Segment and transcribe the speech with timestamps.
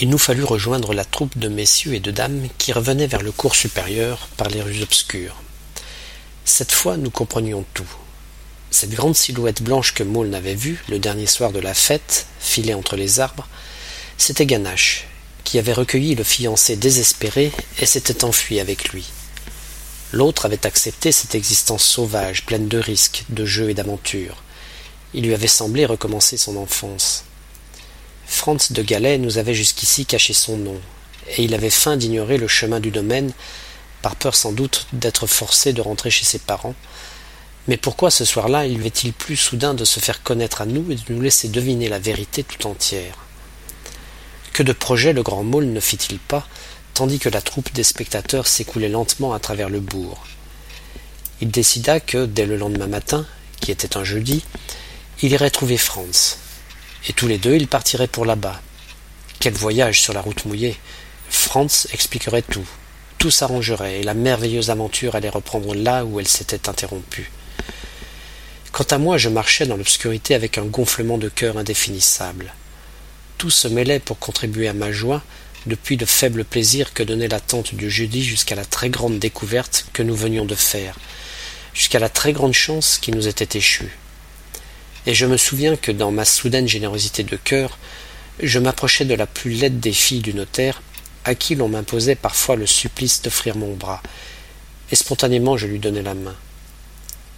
[0.00, 3.32] Il nous fallut rejoindre la troupe de messieurs et de dames qui revenaient vers le
[3.32, 5.42] cours supérieur par les rues obscures.
[6.44, 7.90] Cette fois nous comprenions tout.
[8.70, 12.74] Cette grande silhouette blanche que Maule n'avait vue le dernier soir de la fête, filée
[12.74, 13.48] entre les arbres,
[14.18, 15.08] c'était Ganache,
[15.42, 19.06] qui avait recueilli le fiancé désespéré et s'était enfui avec lui.
[20.12, 24.44] L'autre avait accepté cette existence sauvage, pleine de risques, de jeux et d'aventures.
[25.12, 27.24] Il lui avait semblé recommencer son enfance.
[28.28, 30.78] Franz de Galais nous avait jusqu'ici caché son nom,
[31.36, 33.32] et il avait feint d'ignorer le chemin du domaine,
[34.02, 36.74] par peur sans doute d'être forcé de rentrer chez ses parents.
[37.66, 40.94] Mais pourquoi ce soir-là il avait-il plus soudain de se faire connaître à nous et
[40.94, 43.16] de nous laisser deviner la vérité tout entière?
[44.52, 46.46] Que de projets le grand môle ne fit-il pas,
[46.94, 50.26] tandis que la troupe des spectateurs s'écoulait lentement à travers le bourg.
[51.40, 53.26] Il décida que, dès le lendemain matin,
[53.60, 54.44] qui était un jeudi,
[55.22, 56.36] il irait trouver Franz
[57.06, 58.60] et tous les deux ils partiraient pour là-bas.
[59.40, 60.76] Quel voyage sur la route mouillée.
[61.30, 62.66] Franz expliquerait tout.
[63.18, 67.30] Tout s'arrangerait, et la merveilleuse aventure allait reprendre là où elle s'était interrompue.
[68.72, 72.52] Quant à moi, je marchais dans l'obscurité avec un gonflement de cœur indéfinissable.
[73.36, 75.22] Tout se mêlait pour contribuer à ma joie,
[75.66, 80.02] depuis le faible plaisir que donnait l'attente du jeudi jusqu'à la très grande découverte que
[80.02, 80.96] nous venions de faire,
[81.74, 83.96] jusqu'à la très grande chance qui nous était échue
[85.08, 87.78] et je me souviens que dans ma soudaine générosité de cœur,
[88.42, 90.82] je m'approchais de la plus laide des filles du notaire,
[91.24, 94.02] à qui l'on m'imposait parfois le supplice d'offrir mon bras,
[94.92, 96.36] et spontanément je lui donnais la main.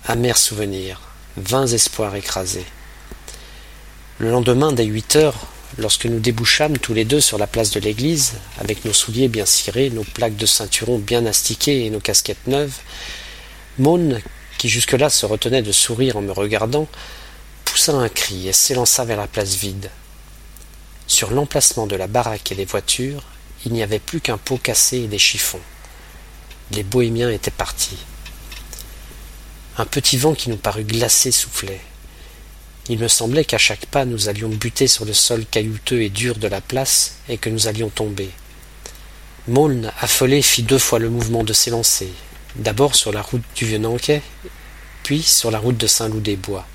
[0.05, 1.01] Amer souvenir,
[1.37, 2.67] vains espoirs écrasés.
[4.19, 5.47] Le lendemain, dès huit heures,
[5.79, 9.47] lorsque nous débouchâmes tous les deux sur la place de l'église, avec nos souliers bien
[9.47, 12.81] cirés, nos plaques de ceinturon bien astiquées et nos casquettes neuves,
[13.79, 14.21] Maune,
[14.59, 16.89] qui jusque-là se retenait de sourire en me regardant,
[17.89, 19.91] un cri et s'élança vers la place vide.
[21.07, 23.23] Sur l'emplacement de la baraque et des voitures,
[23.65, 25.61] il n'y avait plus qu'un pot cassé et des chiffons.
[26.73, 27.99] Les bohémiens étaient partis.
[29.79, 31.81] Un petit vent qui nous parut glacé soufflait.
[32.89, 36.37] Il me semblait qu'à chaque pas nous allions buter sur le sol caillouteux et dur
[36.37, 38.31] de la place et que nous allions tomber.
[39.49, 42.13] Maulne, affolé, fit deux fois le mouvement de s'élancer,
[42.57, 44.23] d'abord sur la route du Vieux-Nanquet,
[45.03, 46.67] puis sur la route de Saint-Loup-des-Bois.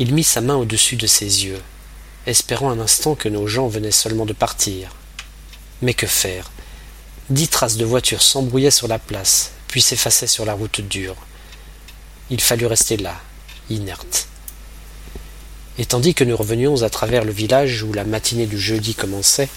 [0.00, 1.62] Il mit sa main au-dessus de ses yeux,
[2.26, 4.90] espérant un instant que nos gens venaient seulement de partir.
[5.82, 6.50] Mais que faire?
[7.30, 11.16] Dix traces de voitures s'embrouillaient sur la place, puis s'effaçaient sur la route dure.
[12.28, 13.20] Il fallut rester là,
[13.70, 14.26] inerte.
[15.78, 19.48] Et tandis que nous revenions à travers le village où la matinée du jeudi commençait,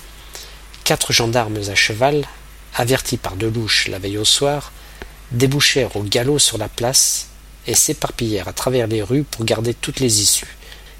[0.83, 2.27] quatre gendarmes à cheval,
[2.75, 4.71] avertis par Delouche la veille au soir,
[5.31, 7.27] débouchèrent au galop sur la place
[7.67, 10.57] et s'éparpillèrent à travers les rues pour garder toutes les issues,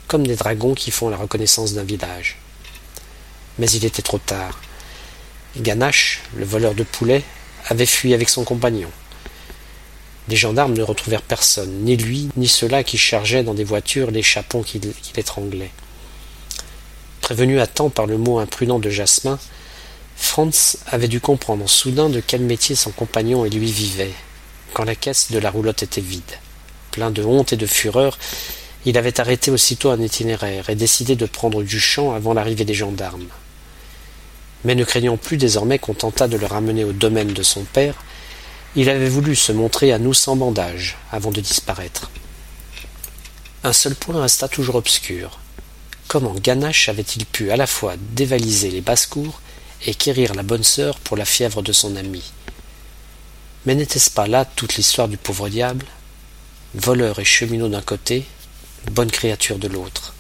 [0.07, 2.38] comme des dragons qui font la reconnaissance d'un village.
[3.57, 4.59] Mais il était trop tard.
[5.56, 7.23] Ganache, le voleur de poulets,
[7.67, 8.91] avait fui avec son compagnon.
[10.27, 14.22] Les gendarmes ne retrouvèrent personne, ni lui, ni ceux-là qui chargeaient dans des voitures les
[14.22, 15.72] chapons qui, qui l'étranglaient.
[17.22, 19.39] Prévenu à temps par le mot imprudent de Jasmin,
[20.17, 24.13] Franz avait dû comprendre soudain de quel métier son compagnon et lui vivaient,
[24.73, 26.23] quand la caisse de la roulotte était vide
[26.97, 28.17] plein de honte et de fureur,
[28.83, 32.73] il avait arrêté aussitôt un itinéraire et décidé de prendre du champ avant l'arrivée des
[32.73, 33.27] gendarmes.
[34.65, 37.93] Mais ne craignant plus désormais qu'on tentât de le ramener au domaine de son père,
[38.75, 42.09] il avait voulu se montrer à nous sans bandage avant de disparaître.
[43.63, 45.37] Un seul point resta toujours obscur.
[46.07, 49.39] Comment Ganache avait-il pu à la fois dévaliser les basses-cours
[49.85, 52.23] et quérir la bonne sœur pour la fièvre de son ami?
[53.67, 55.85] Mais n'était-ce pas là toute l'histoire du pauvre diable?
[56.79, 58.25] Voleur et cheminot d'un côté,
[58.91, 60.13] bonne créature de l'autre.